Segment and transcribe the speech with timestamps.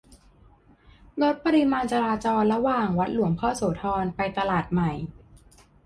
[1.21, 4.91] ลดปริมาณจราจรระหว่าง วัดหลวงพ่อโสธร ไปตลาดบ้านใหม่